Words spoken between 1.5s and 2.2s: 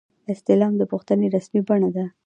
بڼه ده